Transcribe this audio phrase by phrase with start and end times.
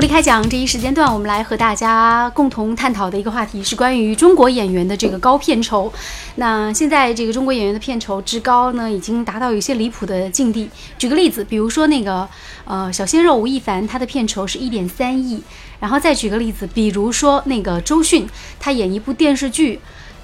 [0.00, 5.92] 无理开讲这一时间段，我们来和大家共同探讨的一个话题是关于中国演员的这个高片酬。
[6.36, 10.70] 那现在这个中国演员的片酬之高呢，已经达到有些离谱的境地。
[10.96, 12.26] 举个例子，比如说那个
[12.64, 15.42] 呃小鲜肉吴亦凡，他的片酬是一点三亿。
[15.80, 18.26] 然后再举个例子，比如说那个周迅，
[18.58, 19.80] 他演一部电视剧，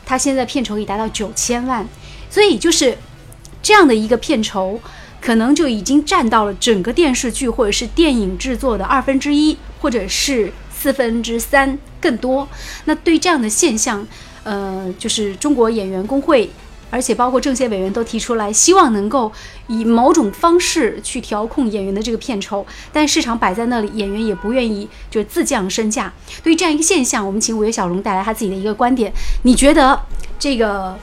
[0.06, 1.86] 他现在片酬已达到九千万。
[2.30, 2.96] 所以就是
[3.62, 4.80] 这样的一个片酬。
[5.26, 12.46] 可能就已经占到了整个电视剧或者是电影制作的二分之一，或者是四分之三更多。
[12.84, 14.06] 那对这样的现象，
[14.44, 16.48] 呃，就是中国演员工会，
[16.90, 19.32] 而且包括政协委员都提出来，希望能够
[19.66, 22.64] 以某种方式去调控演员的这个片酬。
[22.92, 26.12] 但市场摆在那里，演员也不愿意就自降身价。
[26.44, 29.12] 对于这样一个现象，我们请五月小龙带来他自己的一个观点。
[29.42, 30.00] 你觉得
[30.38, 30.96] 这个？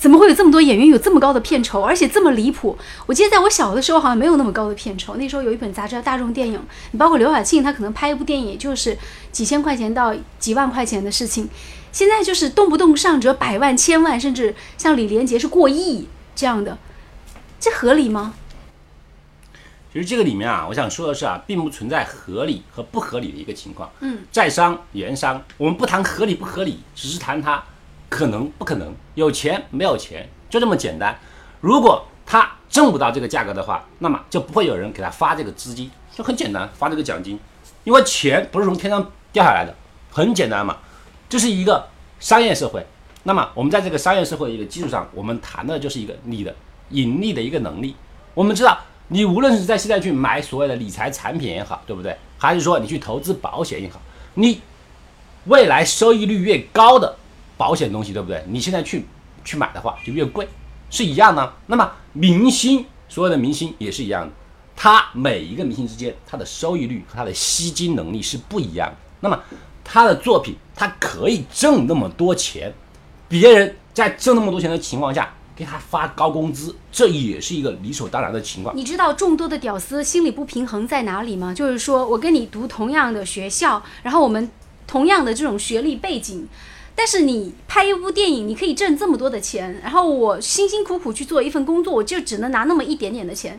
[0.00, 2.76] 怎么会有这么多演员有这么高的片酬，而且这么离谱？
[3.04, 5.16] 我记得在我小的时候好像没有那么高的片酬。
[5.16, 6.58] 那时候有一本杂志叫《大众电影》，
[6.92, 8.96] 你包括刘晓庆，她可能拍一部电影也就是
[9.30, 11.46] 几千块钱到几万块钱的事情。
[11.92, 16.78] 现在就是动不动上折百万、千万，甚至像李连杰是过亿这样的，
[17.60, 18.32] 这合理吗？
[19.92, 23.90] 其实这个里面啊，我想说的是啊，并不存在合理和不合理的一个情况。
[24.00, 27.62] 嗯，在商言商，我们不谈合理不合理，只是谈它。
[28.10, 31.18] 可能不可能有钱没有钱就这么简单。
[31.60, 37.38] 如果他挣不到这个价格的话，那么就不会有人给他发这个资金，就很简单发这个奖金，
[37.84, 39.74] 因为钱不是从天上掉下来的，
[40.10, 40.76] 很简单嘛。
[41.28, 42.84] 这是一个商业社会。
[43.22, 46.54] 那么我们在这个商业社会的一个基础上，我们谈的就是一个你的
[46.90, 47.94] 盈利的一个能力。
[48.34, 52.16] 我们知道，你无论是在现在去买所谓的理财产品也好，对不对？
[52.38, 54.00] 还是说你去投资保险也好，
[54.34, 54.60] 你
[55.44, 57.16] 未来收益率越高的。
[57.60, 58.42] 保险东西对不对？
[58.48, 59.04] 你现在去
[59.44, 60.48] 去买的话就越贵，
[60.88, 61.52] 是一样的。
[61.66, 64.32] 那么明星，所有的明星也是一样的，
[64.74, 68.96] 他每一个明星之间，他的收益率和他的吸金能力是不一样的。
[69.20, 69.38] 那么
[69.84, 72.72] 他的作品，他可以挣那么多钱，
[73.28, 78.74] 别人在挣那么多钱的情况下给他发高工资，这也是一个理所当然的情况。
[78.74, 81.52] 你知道众多的屌丝心理不平衡在哪里吗？
[81.52, 84.50] 就是说我跟你读同样的学校，然后我们
[84.86, 86.48] 同样的这种学历背景。
[87.00, 93.58] 但是你拍一部电影，你可以挣这么多的钱，然后我辛辛苦苦去做一份工作，我就只能拿那么一点点的钱。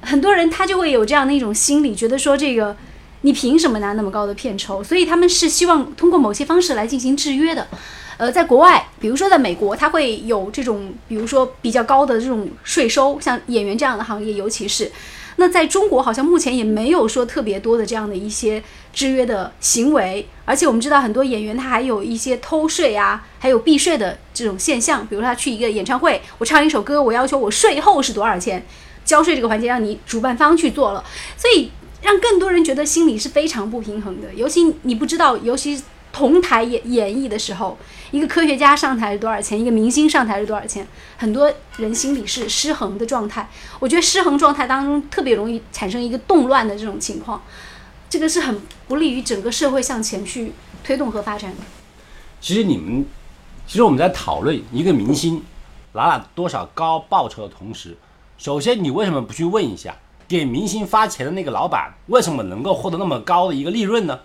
[0.00, 2.76] 很多人他就会有这样的一种心理，觉得说这个
[3.20, 4.82] 你凭什么拿那么高的片酬？
[4.82, 7.68] 所以他们是希望通过某些方式来进行制约的。
[8.16, 14.90] 呃，在国外，比如说在美国，他会有这种，比如说比较高的这种税收，像演员这样的行业，尤其是。
[15.36, 25.06] 那在中国好像目前也没有说特别多的这样的一些制约的行为，而且我们知道很多演员他还有一些偷税啊，还有避税的这种现象。
[25.06, 28.64] 比如他去一个演唱会，我唱一首歌，我要求我税后是多少钱，
[29.04, 31.04] 交税这个环节让你主办方去做了，
[31.36, 31.70] 所以
[32.02, 34.32] 让更多人觉得心里是非常不平衡的。
[34.34, 35.82] 尤其你不知道，尤其
[36.12, 37.78] 同台演演绎的时候。
[38.12, 39.58] 一个科学家上台是多少钱？
[39.58, 40.86] 一个明星上台是多少钱？
[41.16, 43.48] 很多人心里是失衡的状态。
[43.80, 47.42] 我觉得失衡状态当中特别容易产生一个动乱的这种情况，
[48.12, 50.52] 这个是很不利于整个社会向前去
[50.84, 51.62] 推动和发展的。
[52.42, 53.06] 其实你们，
[53.66, 55.42] 其实我们在讨论一个明星
[55.94, 57.96] 拿了多少高报酬的同时，
[58.36, 59.96] 首先你为什么不去问一下，
[60.28, 64.20] 给明星发钱的那个老板为什么能够获得那么高的一个利润呢？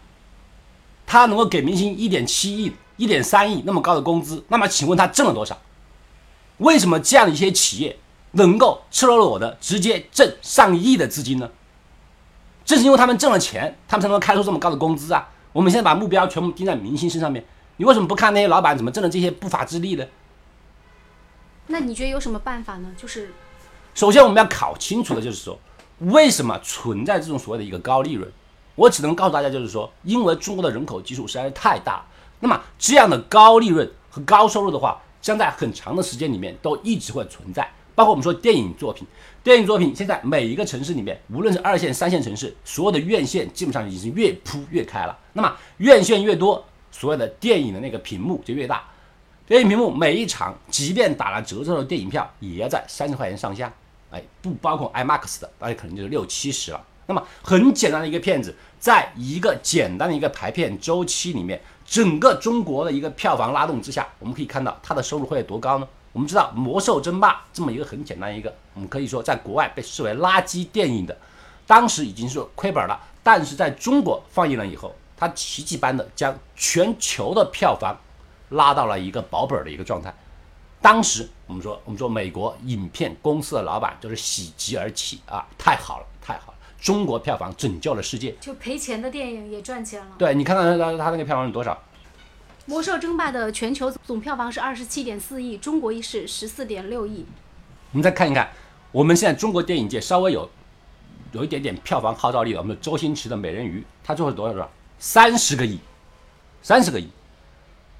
[1.06, 2.74] 他能够给明星一点七亿。
[2.98, 5.58] 一点三亿那么高的工资，那么请问他挣了多少？
[6.58, 7.98] 为什么这样的一些企业
[8.32, 11.50] 能够赤裸裸的直接挣上亿的资金呢？
[12.68, 15.26] 正是因为他们挣了钱，他们才能开出这么高的工资啊！
[15.54, 17.42] 我们现在把目标全部盯在明星身上面，
[17.78, 20.06] 你为什么不看那些老板怎么挣的这些不法之利呢？
[21.68, 22.90] 那你觉得有什么办法呢？
[22.98, 23.32] 就是，
[23.96, 25.58] 首先我们要搞清楚的就是说，
[26.00, 28.30] 为什么存在这种所谓的一个高利润？
[28.76, 32.04] 我只能告诉大家，就是说，因为中国的人口基数实在是太大。
[32.42, 37.72] 那么这样的高利润和高收入的话，将在很长的时间里面都一直会存在。
[37.98, 39.08] 包括我们说电影作品，
[39.44, 45.18] 电影作品现在每一个城市里面，无论是二线、三线城市，所有的院线基本上已经越铺越开了。
[45.34, 48.84] 那么院线越多，所有的电影的那个屏幕就越大。
[49.48, 53.74] 电影屏幕每一场，即便打了折扣的电影票，也要在三十块钱上下。
[54.12, 56.86] 哎，不包括 IMAX 的，那可能就是六七十了。
[57.08, 61.60] 那么很简单的一个片子，在一个简单的一个排片周期里面。
[61.84, 65.88] 整个中国的一个票房拉动之下，我们可以看到它的收入会有多高呢？
[66.18, 71.16] 我们知道《魔兽争霸》这么一个很简单一个，我们可以说在国外被视为垃圾电影的，
[71.68, 77.96] 当时已经是亏本了，但是在中国放映了以后，它奇迹般的将全球的票房
[78.50, 80.12] 拉到了一个保本的一个状态。
[80.82, 88.36] 当时我们说，我们说美国影片公司的老板就是喜极而泣啊，太好了，太好了，中国票房拯救了世界。
[88.42, 90.16] 就赔钱的电影也赚钱了。
[90.18, 91.74] 对你看看他他那个票房是多少？
[92.70, 97.26] 《魔兽争霸》的全球总票房是二十七点四亿，中国是十四点六亿。
[97.94, 98.52] 我们再看一看，
[98.92, 100.50] 我们现在中国电影界稍微有
[101.32, 104.70] 有一点点票房号召力的，我们的周星驰的《美人鱼》，他最后多少多少？
[105.00, 105.80] 三十个亿，
[106.62, 107.08] 三十个亿。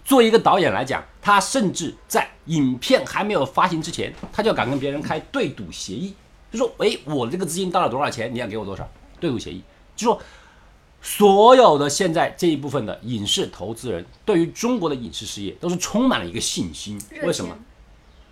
[0.04, 6.14] 作为一个导演来讲，他甚至在影片还没有发行之前，他就敢跟别人开对赌协议，
[6.52, 8.86] 就说：“诶，我这个资金到了多少钱，你要给我多少？”
[9.18, 9.64] 对赌协议，
[9.96, 10.22] 就说
[11.02, 17.00] 所有的现在这一部分的影视投资人，对于中国的影视事业都是充满了一个信心。
[17.24, 17.56] 为什么？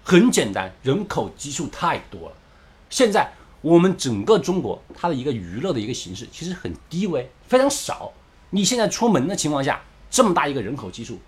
[0.03, 2.35] 很简单，人口基数太多了。
[2.89, 3.31] 现在
[3.61, 8.11] 我们整个中国它的一个娱乐的一个形式其实很低微，非常少。
[8.51, 9.81] 你现在出门的情况下，
[10.11, 11.19] 这么大一个人口基数，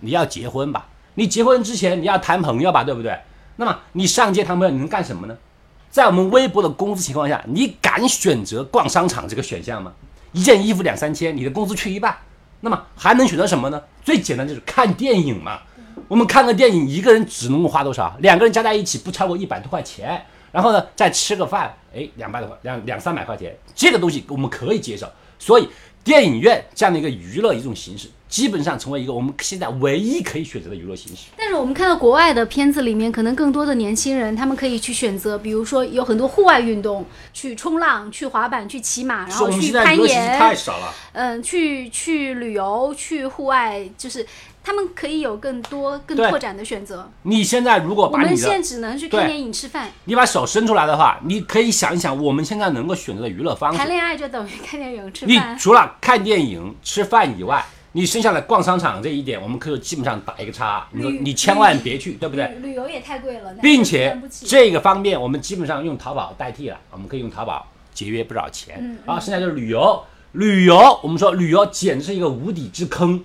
[0.00, 0.88] 你要结婚吧？
[1.14, 3.18] 你结婚之前你要谈朋友吧，对不对？
[3.56, 5.36] 那么你上街谈朋友，你能干什么呢？
[5.90, 9.92] 在我们微薄的工资情况下，你敢选择逛商场这个选项吗？
[10.36, 12.14] 一件衣服两三千，你的工资去一半，
[12.60, 13.82] 那么还能选择什么呢？
[14.04, 15.60] 最简单就是看电影嘛。
[16.08, 18.14] 我们看个电影，一个人只能够花多少？
[18.20, 20.22] 两个人加在一起不超过一百多块钱。
[20.52, 25.10] 然后呢，再吃个饭，哎，两百多块，两两三百块钱，这个东西我们可以接受。
[25.38, 25.66] 所以，
[26.06, 31.24] 电影院这样的一个娱乐一种形式，基本上成为一个我们现在唯一可以选择的娱乐形式。
[31.36, 40.94] 但是我们看到国外的片子里面，可能更多的年轻人他们可以去选择，比如说有很多户外运动，去冲浪、去滑板、去骑马，然后去攀现在娱乐形式太岩，少了。
[41.12, 44.24] 嗯，去去旅游、去户外，就是
[44.66, 47.08] 他们可以有更多、更对拓展的选择。
[47.22, 53.86] 你现在如果我们把你的现在只能去看电影、吃饭、你把手伸出来的话，你可以想一想，我们现在能够选择的娱乐方式谈。
[53.86, 55.58] 恋爱，就等于看电影、吃饭你。
[55.60, 60.84] 除了看电影、吃饭以外，你剩下的逛商场这一点，我们可以基本上打一个叉。
[60.90, 62.48] 你说你千万别去，对不对？
[62.60, 67.64] 旅旅游也太贵了，并且这个方面我们基本上用淘宝代替了，我们可以用淘宝
[67.94, 68.78] 节约不少钱。
[68.80, 70.02] 嗯然后剩下就是旅游，
[70.32, 73.24] 旅游我们说旅游简直是一个无底之坑，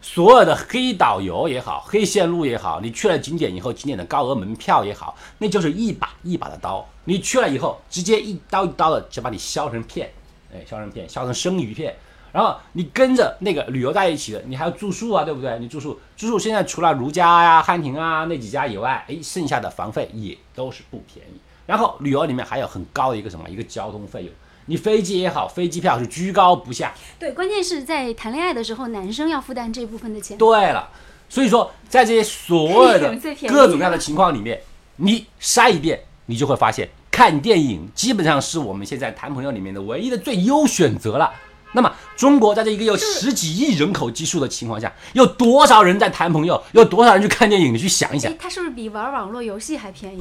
[0.00, 10.10] 所有的黑导游也好，黑线路也好，你去了景点以后，景点的高额门票也好，那就是一把一把的刀，你去了以后，直接一刀一刀的就把你削成片，
[10.54, 11.94] 哎，削成片，削成生鱼片。
[12.30, 15.58] 然后你跟着那个旅游在一起的，你还要住宿啊，对不对？
[15.58, 21.40] 你住宿，住宿现在除了如家呀、汉庭啊那几家以外，哎，剩下的房费也都是不便宜。
[21.66, 24.32] 然后旅游里面还有很高的一个什么，一个交通费用，
[24.68, 26.94] 你飞机也好，飞机票是居高不下。
[27.18, 30.36] 对，关键是在谈恋爱的时候，男生要负担这部分的钱。
[30.36, 30.90] 对了，
[31.28, 33.18] 所以说在这些所有的
[33.48, 34.60] 各种各样的情况里面，
[34.96, 41.32] 你筛一遍，你就会发现，看电影基本上是我们现在谈朋友里面的唯一的最优选择了。
[41.72, 46.62] 那么，中国在这一个有十几亿人口基数的情况下，有多少人在谈朋友？
[46.72, 47.72] 有多少人去看电影？
[47.72, 50.20] 你去想一想哎，，它是不是比玩网络游戏还便宜？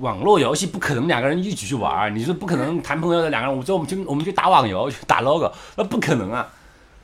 [0.00, 6.48] 网络游戏不可能两个人一起去玩，你说不可能谈朋友的两个人，我说我们去我们去打网游去打 logo，那不可能啊。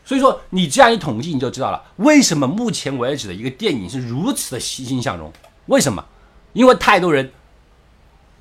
[0.05, 5.33] 所以说你这样一统计，你就知道了为什么目前为止的一个电影是如此的欣欣向荣。
[5.67, 6.05] 为什么？
[6.53, 7.33] 因为太多人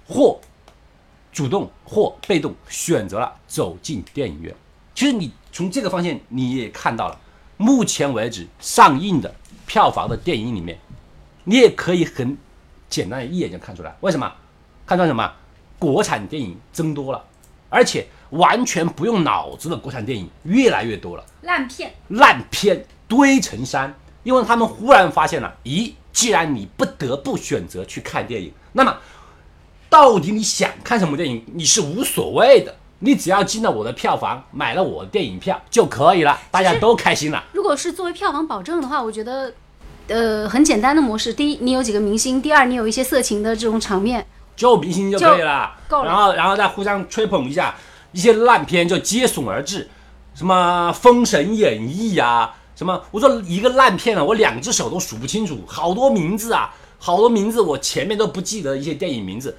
[0.08, 0.40] 或
[1.32, 4.54] 主动或被动选择了走进电影院。
[4.94, 7.18] 其实你从这个方向你也看到了，
[7.58, 9.34] 目前为止上映的
[9.66, 10.78] 票房的电影里面，
[11.46, 12.38] 你也可以很
[12.90, 14.32] 简单一眼就看出来，为什么？
[14.86, 15.32] 看出来什么？
[15.80, 17.22] 国产电影增多了，
[17.70, 21.26] 而且完全不用脑子的国产电影越来越多了。
[21.42, 28.98] 烂片，烂片堆成山，因为他们忽然发现了，咦，既然你不得不选择去看电影，那么
[29.90, 37.44] 到底你想看什么电影，你是无所谓的，你只要进了我的票房，买了我的电影票就可以了，大家都开心了。
[37.52, 39.54] 如果是作为票房保证的话，我觉得，
[40.08, 41.34] 呃，很简单的模式。
[41.34, 44.26] 第一，你有几个明星；第二，你有一些色情的这种场面。
[44.56, 47.76] 就明星就可以了，然后然后再互相吹捧一下，
[48.12, 49.90] 一些烂片就接踵而至，
[50.36, 59.58] 什么《封神演义》啊，什么我说一个烂片啊，我两只手都数不清楚，好多名字啊，好多名字我前面都不记得一些电影名字，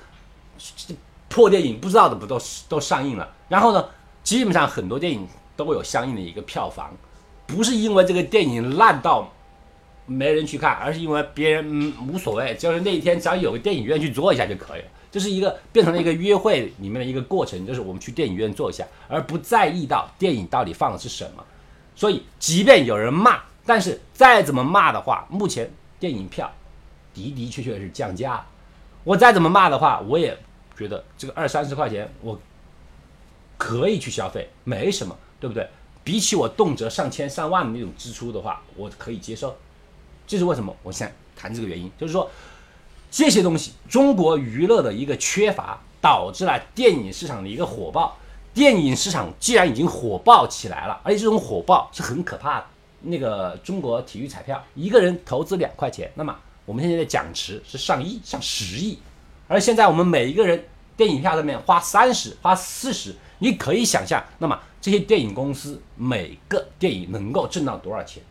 [1.29, 3.85] 破电影不知道的不都都上映了，然后呢，
[4.23, 6.93] 基本上很多电影都有相应的一个票房，
[7.47, 9.29] 不是因为这个电影烂到
[10.07, 14.87] 没人去看，而是因为别人无所谓，就是那一天只要有个电影院去坐一下就可以了。
[15.11, 21.45] 这是一个变成了一个约会里面的一个过程，就是我们去电影院坐一下，而不在意到电影到底放的是什么。
[21.95, 25.71] 所以，即便有人骂，但是再怎么骂的话，目前
[26.01, 26.53] 电影票
[27.15, 28.45] 的的确确是降价。
[29.05, 30.37] 我再怎么骂的话，我也
[30.77, 32.37] 觉得这个二三十块钱我
[33.57, 35.69] 可以去消费，没什么，对不对？
[36.03, 39.57] 比起我动辄上千上万的那种支出的话，我可以接受。
[40.27, 40.75] 这是为什么？
[40.83, 42.31] 我想谈这个原因，就是说
[43.11, 48.17] 这些东西，中国娱乐的一个缺乏，导致了电影市场的一个火爆。
[48.53, 52.67] 电影市场既然已经火爆起来了，而且这种火爆是很可怕的。
[53.01, 58.99] 那个中国体育彩票，一个人投资两块钱，那么我们现在的奖池是上亿、上十亿，
[59.49, 60.65] 而现在我们每一个人
[60.97, 68.23] 电影票上面花三十、花四十，你可以想象，那么这些电影公司每个电影能够挣到多少钱？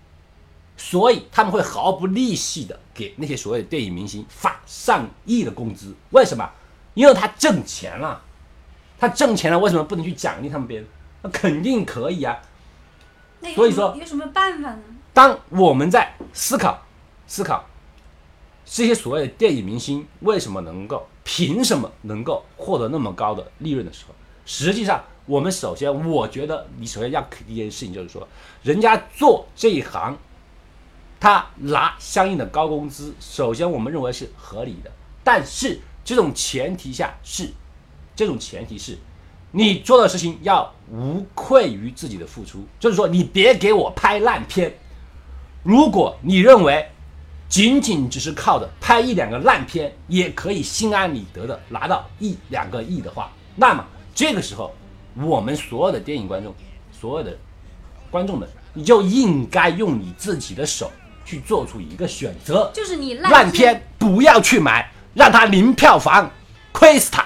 [0.85, 6.47] 所以他们会毫不利息的给那些所谓的电影明星发上亿的工资，为什么？
[6.93, 8.21] 因为他挣钱了，
[8.99, 10.87] 他挣钱了，为什么不能去奖励他们别人？
[11.21, 12.37] 那肯定可以啊。
[13.55, 14.81] 所以说有什么办法呢？
[15.13, 16.81] 当我们在思考
[17.27, 17.65] 思考
[18.65, 24.13] 这些所谓的电影明星为什么能够、凭什么能够获得那么高的利润的时候，
[24.45, 28.27] 实际上我们首先，我觉得你首先要肯定一件事情，就是说，
[28.63, 30.17] 人家做这一行，
[31.23, 34.91] 他拿相应的高工资，首先我们认为是合理的，
[35.23, 37.49] 但是这种前提下是，
[38.13, 38.97] 这种前提是。
[39.51, 44.77] 你做的事情要无愧于自己的付出，就是说，你别给我拍烂片。
[45.63, 46.85] 如果你认为
[47.47, 54.73] 仅仅只是靠着拍一两个烂片也可以心安理得的拿到一两个亿的话，那么这个时候，
[55.15, 56.53] 我们所有的电影观众，
[56.91, 57.33] 所有的
[58.11, 60.91] 观众们，你就应该用你自己的手
[61.25, 66.31] 去做出一个选择，就是你烂片不要去买，让它零票房，
[66.71, 67.25] 亏死它。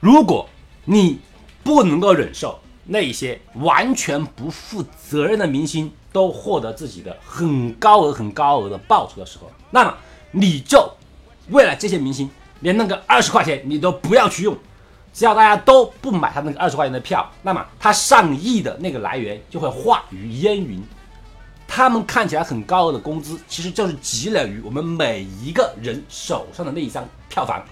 [0.00, 0.48] 如果
[0.84, 1.20] 你
[1.62, 9.94] 不能够忍受那些完全不负责任的明星都获得自己的很高额、很高额的报酬的时候，那么
[10.30, 10.90] 你就
[11.50, 14.56] 为了这些明星，连那个二十块钱你都不要去用。
[15.12, 20.80] 只要大家都不买他那个二十块钱的票，那么他上亿的那个来源就会化于烟云。
[21.68, 27.62] 他们看起来很高额的工资，其实就是积累于我们每一个人手上的那一张票房。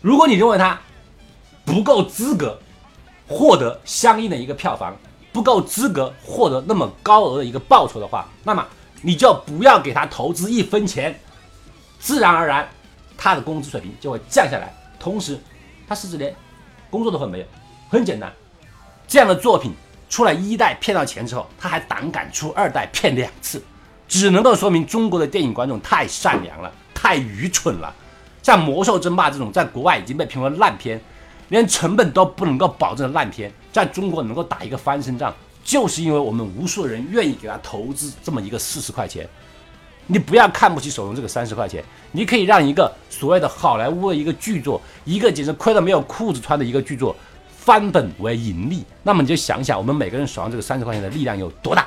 [0.00, 0.80] 如果你认为他
[1.64, 2.56] 不够资格，
[3.26, 4.96] 获得相应的一个票房
[5.32, 8.64] 不够资格获得那么高额的一个报酬的话，那么
[9.02, 11.20] 你就不要给他投资一分钱，
[11.98, 12.66] 自然而然
[13.16, 15.38] 他的工资水平就会降下来，同时
[15.86, 16.34] 他甚至连
[16.88, 17.44] 工作都会没有。
[17.90, 18.32] 很简单，
[19.06, 19.74] 这样的作品
[20.08, 23.62] 出来一代骗到钱之后，他还胆敢出二代骗两次，
[24.06, 27.94] 只能够说明中国的电影观众太善良了，太愚蠢了。
[28.42, 31.00] 像《魔兽争霸》这种在国外已经被评为烂片。
[31.50, 35.34] 连成本都不能够保证的烂片，在中国能够打一个翻身仗，
[35.64, 39.26] 就是因为我们无数人愿意给他投资这么一个四十块钱。
[40.06, 47.16] 你不要看不起手中这个三十块钱，你可以让一个所谓的好莱坞的一个剧作，一个简直亏得没有裤子穿的一个剧作，
[47.68, 48.82] 翻本为盈利。
[49.02, 51.86] 那么你就想想，我们每个人手上这个三十块钱的力量有多大？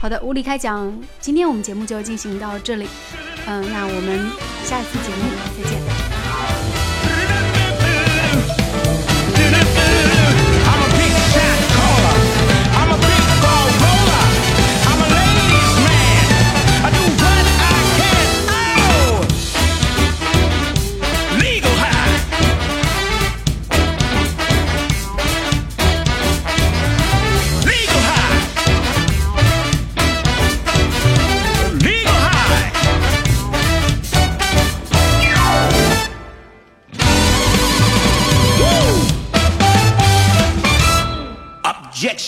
[0.00, 2.88] 好的，无理开讲，今天我们节目就进行到这里。
[3.46, 4.30] 嗯，那我们
[4.64, 6.03] 下一次节目再见。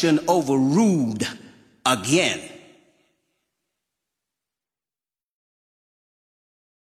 [0.07, 1.27] Objection overruled
[1.85, 2.56] again.